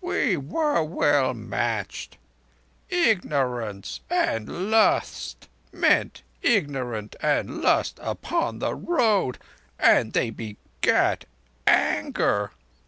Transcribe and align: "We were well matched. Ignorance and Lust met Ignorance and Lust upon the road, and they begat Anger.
"We 0.00 0.36
were 0.36 0.82
well 0.82 1.32
matched. 1.32 2.18
Ignorance 2.88 4.00
and 4.10 4.68
Lust 4.68 5.48
met 5.70 6.22
Ignorance 6.42 7.14
and 7.22 7.60
Lust 7.62 8.00
upon 8.02 8.58
the 8.58 8.74
road, 8.74 9.38
and 9.78 10.12
they 10.12 10.30
begat 10.30 11.26
Anger. 11.68 12.50